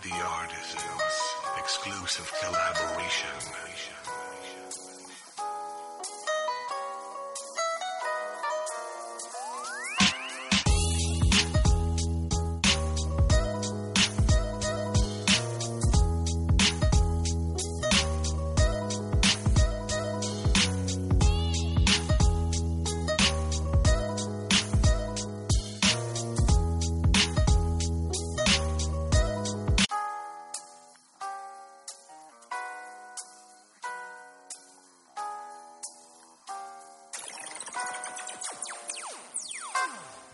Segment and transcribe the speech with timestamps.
[0.00, 1.18] The Artisans
[1.58, 3.34] exclusive collaboration.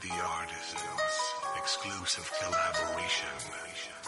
[0.05, 4.04] The Artisans exclusive collaboration.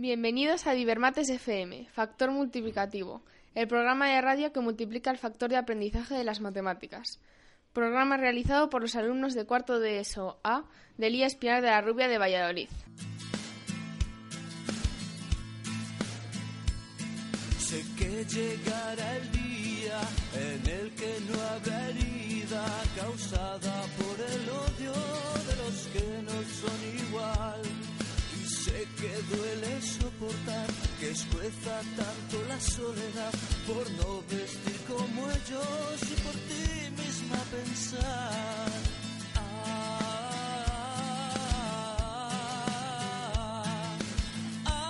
[0.00, 3.20] Bienvenidos a Divermates FM, Factor Multiplicativo,
[3.54, 7.20] el programa de radio que multiplica el factor de aprendizaje de las matemáticas.
[7.74, 10.64] Programa realizado por los alumnos de cuarto de ESO A
[10.96, 12.70] de Lía Espinar de la Rubia de Valladolid.
[17.58, 20.00] Sé que llegará el día
[20.34, 21.90] en el que no habrá
[22.96, 23.49] causada
[31.20, 33.32] escueza tanto la soledad
[33.66, 38.80] por no vestir como ellos y por ti misma pensar.
[39.36, 39.40] Ah,
[44.64, 44.84] ah, ah.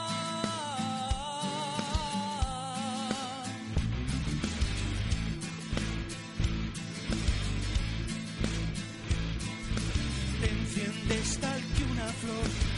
[10.40, 12.69] te enciendes tal que una flor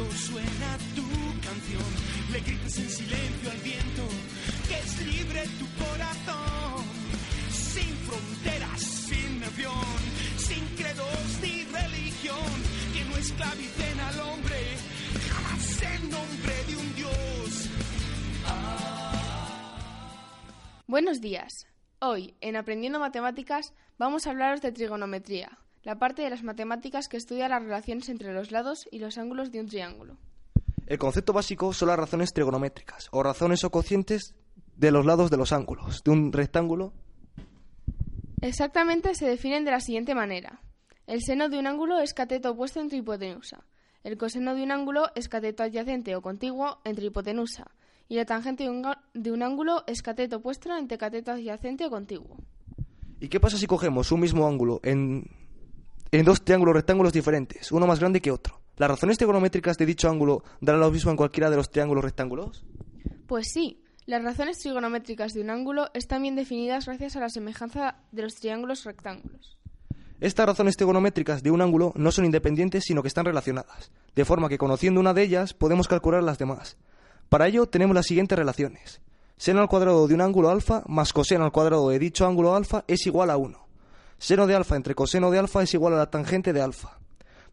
[0.00, 1.06] cuando suena tu
[1.40, 1.82] canción.
[2.32, 4.02] Le gritas en silencio al viento
[4.68, 6.84] que es libre tu corazón.
[7.50, 9.98] Sin fronteras, sin nación,
[10.38, 12.50] sin credos ni religión.
[12.94, 14.76] Que no esclavicen al hombre,
[15.28, 17.68] jamás en nombre de un Dios.
[20.86, 21.66] Buenos días.
[22.00, 27.16] Hoy, en Aprendiendo Matemáticas, vamos a hablaros de trigonometría, la parte de las matemáticas que
[27.16, 30.16] estudia las relaciones entre los lados y los ángulos de un triángulo.
[30.86, 34.34] El concepto básico son las razones trigonométricas, o razones o cocientes
[34.76, 36.92] de los lados de los ángulos de un rectángulo.
[38.40, 40.60] Exactamente se definen de la siguiente manera.
[41.06, 43.64] El seno de un ángulo es cateto opuesto entre hipotenusa.
[44.02, 47.70] El coseno de un ángulo es cateto adyacente o contiguo entre hipotenusa.
[48.08, 51.90] Y la tangente de un, de un ángulo es cateto opuesto entre cateto adyacente o
[51.90, 52.38] contiguo.
[53.20, 55.28] ¿Y qué pasa si cogemos un mismo ángulo en,
[56.12, 58.60] en dos triángulos rectángulos diferentes, uno más grande que otro?
[58.76, 62.64] ¿Las razones trigonométricas de dicho ángulo darán lo mismo en cualquiera de los triángulos rectángulos?
[63.26, 67.96] Pues sí, las razones trigonométricas de un ángulo están bien definidas gracias a la semejanza
[68.10, 69.58] de los triángulos rectángulos.
[70.20, 74.48] Estas razones trigonométricas de un ángulo no son independientes, sino que están relacionadas, de forma
[74.48, 76.76] que conociendo una de ellas podemos calcular las demás.
[77.28, 79.00] Para ello tenemos las siguientes relaciones.
[79.36, 82.84] Seno al cuadrado de un ángulo alfa más coseno al cuadrado de dicho ángulo alfa
[82.88, 83.69] es igual a 1.
[84.20, 86.98] Seno de alfa entre coseno de alfa es igual a la tangente de alfa.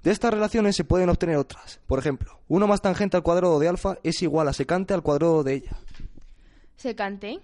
[0.04, 1.80] De estas relaciones se pueden obtener otras.
[1.88, 5.44] Por ejemplo, 1 más tangente al cuadrado de alfa es igual a secante al cuadrado
[5.44, 5.78] de ella.
[6.76, 7.40] Secante.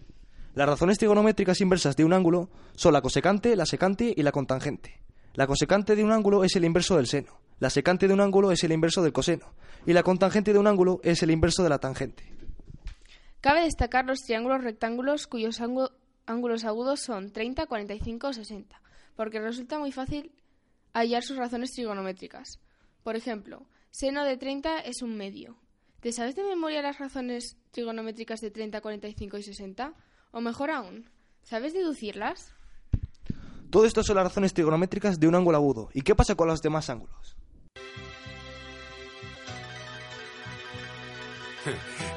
[0.53, 4.99] Las razones trigonométricas inversas de un ángulo son la cosecante, la secante y la cotangente.
[5.33, 8.51] La cosecante de un ángulo es el inverso del seno, la secante de un ángulo
[8.51, 9.53] es el inverso del coseno
[9.85, 12.23] y la cotangente de un ángulo es el inverso de la tangente.
[13.41, 15.91] Cabe destacar los triángulos rectángulos cuyos ángu-
[16.27, 18.79] ángulos agudos son 30, 45 o 60,
[19.15, 20.31] porque resulta muy fácil
[20.93, 22.59] hallar sus razones trigonométricas.
[23.03, 25.57] Por ejemplo, seno de 30 es un medio.
[25.99, 29.93] ¿Te sabes de memoria las razones trigonométricas de 30, 45 y 60?
[30.31, 31.09] O mejor aún,
[31.43, 32.53] ¿sabes deducirlas?
[33.69, 35.89] Todo esto son las razones trigonométricas de un ángulo agudo.
[35.93, 37.35] ¿Y qué pasa con los demás ángulos?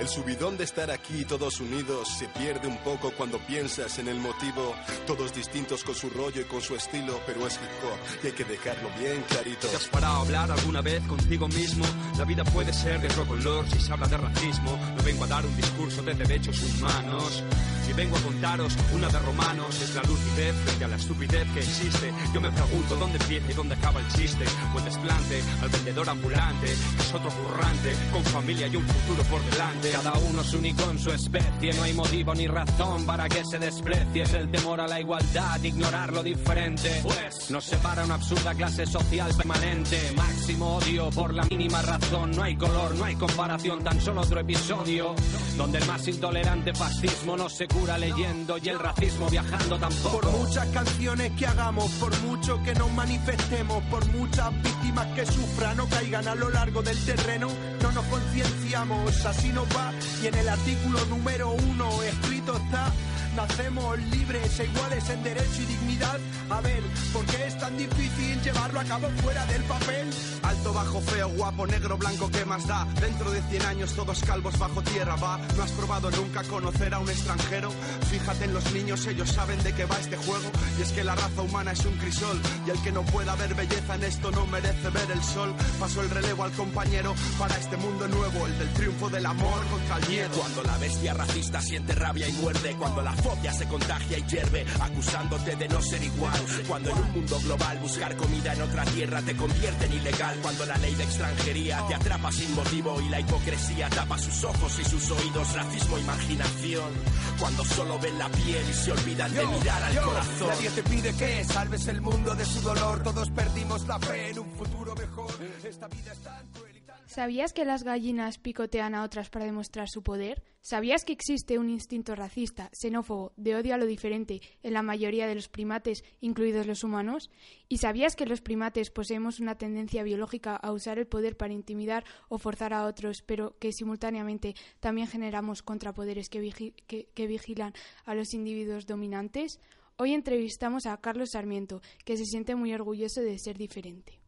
[0.07, 4.21] El subidón de estar aquí todos unidos se pierde un poco cuando piensas en el
[4.21, 4.73] motivo.
[5.05, 8.33] Todos distintos con su rollo y con su estilo, pero es hip hop y hay
[8.33, 9.67] que dejarlo bien clarito.
[9.67, 11.85] ¿Te has parado a hablar alguna vez contigo mismo?
[12.19, 14.79] La vida puede ser de otro color si se habla de racismo.
[14.97, 17.43] No vengo a dar un discurso de derechos humanos.
[17.85, 21.61] Si vengo a contaros una de romanos, es la lucidez frente a la estupidez que
[21.61, 22.13] existe.
[22.35, 24.45] Yo me pregunto dónde empieza y dónde acaba el chiste.
[24.75, 29.23] O el desplante al vendedor ambulante, que es otro currante, con familia y un futuro
[29.25, 29.96] por delante.
[29.97, 33.59] Cada uno es único en su especie, no hay motivo ni razón para que se
[33.59, 34.25] desprecie.
[34.25, 37.01] Es el temor a la igualdad, ignorar lo diferente.
[37.03, 39.99] Pues nos separa una absurda clase social permanente.
[40.15, 42.33] Máximo odio por la mínima razón.
[42.33, 45.15] No hay color, no hay comparación, tan solo otro episodio.
[45.57, 50.21] Donde el más intolerante fascismo no se cura leyendo y el racismo viajando tampoco.
[50.21, 55.81] Por muchas canciones que hagamos, por mucho que nos manifestemos, por muchas víctimas que sufran
[55.81, 57.49] o caigan a lo largo del terreno,
[57.87, 59.93] no nos concienciamos, así nos va.
[60.23, 62.93] Y en el artículo número uno escrito está.
[63.37, 66.19] Nacemos libres e iguales en derecho y dignidad.
[66.51, 70.09] A ver, ¿por qué tan difícil llevarlo a cabo fuera del papel?
[70.43, 72.87] Alto, bajo, feo, guapo, negro, blanco, ¿qué más da?
[73.01, 75.41] Dentro de 100 años todos calvos bajo tierra, va.
[75.57, 77.71] ¿No has probado nunca conocer a un extranjero?
[78.09, 80.49] Fíjate en los niños, ellos saben de qué va este juego.
[80.79, 82.41] Y es que la raza humana es un crisol.
[82.65, 85.53] Y el que no pueda ver belleza en esto no merece ver el sol.
[85.81, 89.97] Paso el relevo al compañero para este mundo nuevo, el del triunfo del amor contra
[89.97, 90.31] el.
[90.31, 94.65] Cuando la bestia racista siente rabia y muerde, cuando la fobia se contagia y hierve,
[94.81, 96.41] acusándote de no ser igual.
[96.69, 97.56] Cuando en un mundo global
[97.87, 100.37] buscar comida en otra tierra te convierte en ilegal.
[100.43, 104.79] Cuando la ley de extranjería te atrapa sin motivo y la hipocresía tapa sus ojos
[104.81, 106.93] y sus oídos, racismo, imaginación.
[107.39, 110.49] Cuando solo ven la piel y se olvidan de mirar al Yo, corazón.
[110.49, 113.03] Nadie te pide que salves el mundo de su dolor.
[113.03, 115.31] Todos perdimos la fe en un futuro mejor.
[115.65, 116.97] Esta vida es tan cruel y tan...
[117.07, 120.43] ¿Sabías que las gallinas picotean a otras para demostrar su poder?
[120.69, 125.29] ¿Sabías que existe un instinto racista, xenófobo, de odio a lo diferente en la mayoría
[125.29, 127.31] de los primates, incluidos los humanos?
[127.69, 132.05] ¿Y sabías que los primates poseemos una tendencia biológica a usar el poder para intimidar
[132.29, 136.75] o forzar a otros, pero que simultáneamente también generamos contrapoderes que,
[137.15, 137.73] que vigilan
[138.05, 139.61] a los individuos dominantes?
[139.99, 144.19] Hoy entrevistamos a Carlos Sarmiento, que se siente muy orgulloso de ser diferente.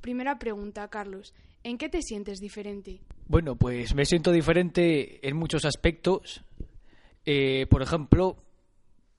[0.00, 1.32] Primera pregunta, Carlos.
[1.62, 3.02] ¿En qué te sientes diferente?
[3.26, 6.42] Bueno, pues me siento diferente en muchos aspectos.
[7.24, 8.36] Eh, por ejemplo,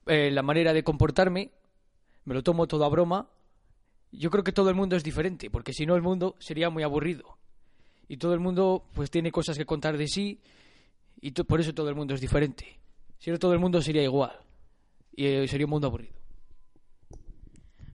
[0.06, 1.50] eh, la manera de comportarme,
[2.24, 3.28] me lo tomo todo a broma.
[4.12, 6.84] Yo creo que todo el mundo es diferente, porque si no el mundo sería muy
[6.84, 7.36] aburrido.
[8.08, 10.40] Y todo el mundo pues tiene cosas que contar de sí
[11.20, 12.78] y por eso todo el mundo es diferente.
[13.18, 14.38] Si no todo el mundo sería igual
[15.16, 16.14] y eh, sería un mundo aburrido.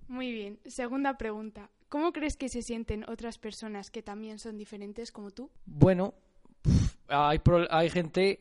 [0.08, 0.58] Muy bien.
[0.66, 1.70] Segunda pregunta.
[1.92, 5.50] ¿Cómo crees que se sienten otras personas que también son diferentes como tú?
[5.66, 6.14] Bueno,
[7.06, 8.40] hay, pro- hay gente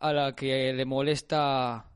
[0.00, 1.86] a la que le molesta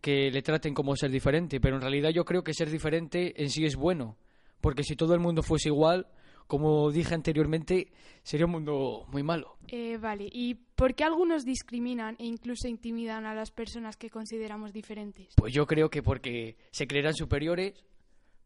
[0.00, 3.50] que le traten como ser diferente, pero en realidad yo creo que ser diferente en
[3.50, 4.16] sí es bueno,
[4.60, 6.06] porque si todo el mundo fuese igual,
[6.46, 7.90] como dije anteriormente,
[8.22, 9.56] sería un mundo muy malo.
[9.66, 10.28] Eh, vale.
[10.30, 15.34] ¿Y por qué algunos discriminan e incluso intimidan a las personas que consideramos diferentes?
[15.36, 17.74] Pues yo creo que porque se creerán superiores,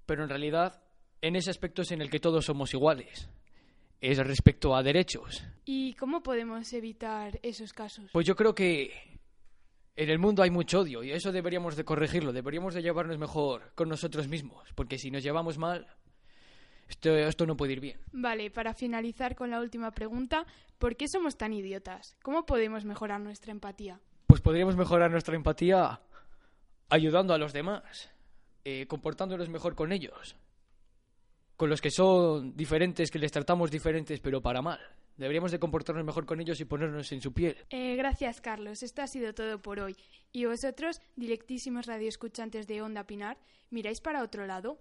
[0.07, 0.82] pero en realidad
[1.23, 3.29] en ese aspecto es en el que todos somos iguales.
[4.01, 5.45] Es respecto a derechos.
[5.65, 8.11] ¿Y cómo podemos evitar esos casos?
[8.13, 8.93] Pues yo creo que
[9.95, 13.73] en el mundo hay mucho odio y eso deberíamos de corregirlo, deberíamos de llevarnos mejor
[13.77, 15.87] con nosotros mismos, porque si nos llevamos mal,
[16.89, 18.01] esto, esto no puede ir bien.
[18.11, 20.45] Vale, para finalizar con la última pregunta,
[20.79, 22.17] ¿por qué somos tan idiotas?
[22.23, 24.01] ¿Cómo podemos mejorar nuestra empatía?
[24.27, 26.01] Pues podríamos mejorar nuestra empatía
[26.89, 28.11] ayudando a los demás,
[28.65, 30.37] eh, comportándonos mejor con ellos,
[31.63, 34.81] con los que son diferentes, que les tratamos diferentes, pero para mal.
[35.17, 37.57] Deberíamos de comportarnos mejor con ellos y ponernos en su piel.
[37.71, 38.83] Eh, gracias, Carlos.
[38.83, 39.95] Esto ha sido todo por hoy.
[40.33, 43.39] Y vosotros, directísimos radioescuchantes de Onda Pinar,
[43.71, 44.81] ¿miráis para otro lado?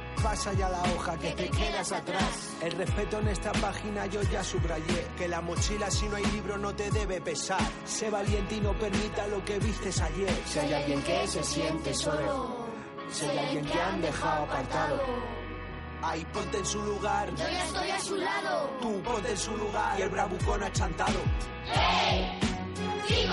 [0.23, 2.55] Pasa ya la hoja que te quedas atrás.
[2.61, 5.07] El respeto en esta página yo ya subrayé.
[5.17, 7.61] Que la mochila si no hay libro no te debe pesar.
[7.85, 10.31] Sé valiente y no permita lo que vistes ayer.
[10.45, 12.67] Si hay alguien que se siente solo,
[13.09, 15.01] si hay alguien que han dejado apartado,
[16.03, 17.29] Ahí ponte en su lugar.
[17.35, 18.71] yo ya estoy a su lado.
[18.81, 19.99] Tú ponte en su lugar.
[19.99, 21.19] Y el bravucón achantado.
[21.65, 22.39] ¡Hey!
[23.07, 23.29] Chicos,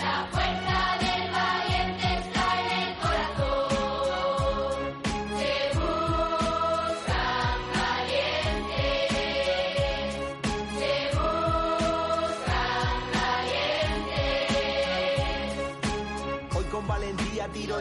[0.00, 2.09] la fuerza del valiente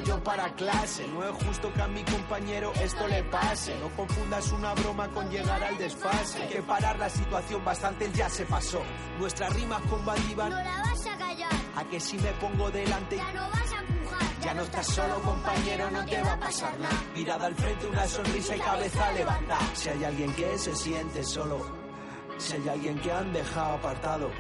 [0.04, 1.08] yo para clase.
[1.08, 3.78] No es justo que a mi compañero esto le pase.
[3.80, 6.42] No confundas una broma con llegar al desfase.
[6.42, 8.82] Hay que parar la situación, bastante ya se pasó.
[9.20, 10.50] Nuestras rimas combatían.
[10.50, 11.52] No la vas a callar.
[11.76, 13.18] A que si me pongo delante.
[13.18, 14.20] Ya no vas a empujar.
[14.42, 17.04] Ya no estás solo, compañero, no te va a pasar nada.
[17.14, 19.76] Mirada al frente, una sonrisa y cabeza levantada.
[19.76, 21.60] Si hay alguien que se siente solo,
[22.38, 24.32] si hay alguien que han dejado apartado,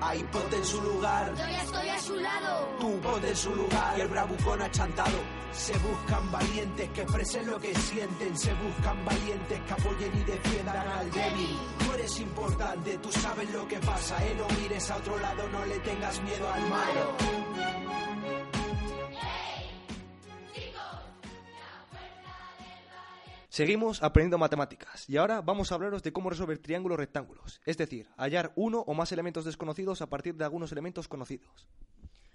[0.00, 1.30] ahí ponte en su lugar.
[1.30, 2.68] Yo ya estoy a su lado.
[2.80, 5.18] Tú ponte en su lugar y el bravucón achantado.
[5.52, 8.36] Se buscan valientes que expresen lo que sienten.
[8.36, 11.58] Se buscan valientes que apoyen y defiendan al débil.
[11.78, 14.16] Tú eres importante, tú sabes lo que pasa.
[14.24, 17.85] Eh, no mires a otro lado, no le tengas miedo al malo.
[23.56, 28.06] Seguimos aprendiendo matemáticas y ahora vamos a hablaros de cómo resolver triángulos rectángulos, es decir,
[28.18, 31.66] hallar uno o más elementos desconocidos a partir de algunos elementos conocidos.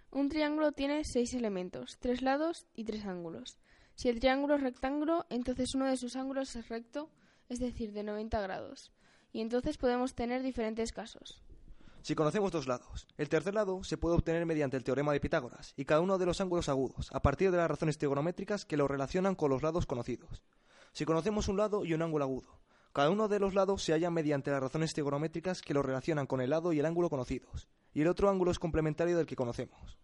[0.10, 3.60] Un triángulo tiene seis elementos, tres lados y tres ángulos.
[3.94, 7.12] Si el triángulo es rectángulo, entonces uno de sus ángulos es recto,
[7.50, 8.92] es decir, de 90 grados.
[9.32, 11.44] Y entonces podemos tener diferentes casos.
[12.02, 15.76] Si conocemos dos lados, el tercer lado se puede obtener mediante el teorema de Pitágoras
[15.78, 18.88] y cada uno de los ángulos agudos, a partir de las razones trigonométricas que lo
[18.88, 20.42] relacionan con los lados conocidos.
[20.94, 22.60] Si conocemos un lado y un ángulo agudo,
[22.92, 26.42] cada uno de los lados se halla mediante las razones trigonométricas que lo relacionan con
[26.42, 29.98] el lado y el ángulo conocidos, y el otro ángulo es complementario del que conocemos.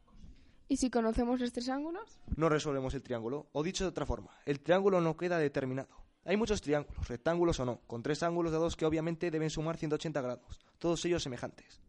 [0.69, 2.19] ¿Y si conocemos los tres ángulos?
[2.37, 5.89] No resolvemos el triángulo, o dicho de otra forma, el triángulo no queda determinado.
[6.23, 10.21] Hay muchos triángulos, rectángulos o no, con tres ángulos dados que obviamente deben sumar 180
[10.21, 11.81] grados, todos ellos semejantes.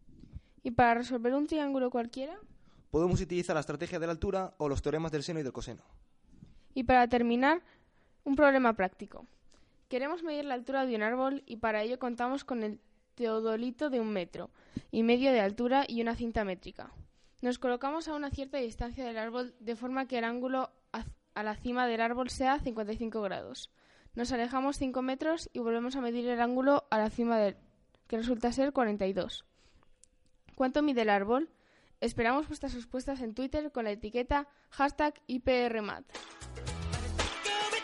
[0.64, 2.36] ¿Y para resolver un triángulo cualquiera?
[2.90, 5.82] Podemos utilizar la estrategia de la altura o los teoremas del seno y del coseno.
[6.74, 7.62] Y para terminar,
[8.24, 9.26] un problema práctico.
[9.88, 12.80] Queremos medir la altura de un árbol y para ello contamos con el
[13.14, 14.50] teodolito de un metro
[14.90, 16.92] y medio de altura y una cinta métrica.
[17.40, 21.54] Nos colocamos a una cierta distancia del árbol de forma que el ángulo a- la
[21.56, 23.70] cima del árbol sea 55 grados.
[24.14, 27.56] Nos alejamos 5 metros y volvemos a medir el ángulo a la cima del
[28.08, 29.44] que resulta ser 42.
[30.56, 31.48] ¿Cuánto mide el árbol?
[32.00, 36.04] Esperamos vuestras respuestas en Twitter con la etiqueta hashtag IPRMAT.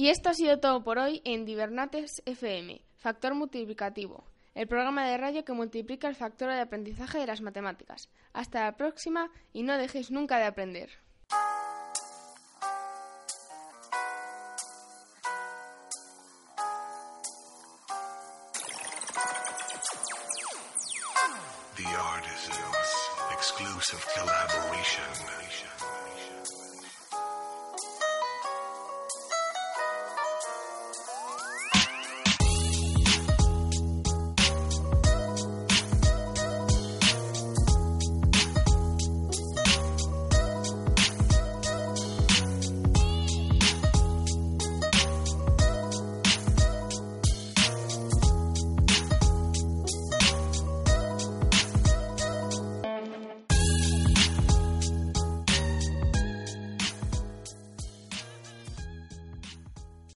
[0.00, 5.18] Y esto ha sido todo por hoy en Divernates FM, Factor Multiplicativo, el programa de
[5.18, 8.08] radio que multiplica el factor de aprendizaje de las matemáticas.
[8.32, 10.88] Hasta la próxima y no dejéis nunca de aprender.